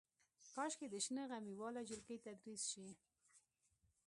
کاشکې 0.53 0.87
د 0.89 0.95
شنه 1.05 1.23
غمي 1.29 1.53
واله 1.59 1.81
جلکۍ 1.89 2.17
تدریس 2.25 2.61
شي. 2.71 2.87